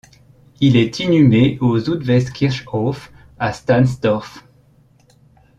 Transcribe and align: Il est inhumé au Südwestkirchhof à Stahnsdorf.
Il 0.61 0.77
est 0.77 0.97
inhumé 0.99 1.59
au 1.61 1.77
Südwestkirchhof 1.77 3.11
à 3.37 3.53
Stahnsdorf. 3.53 4.43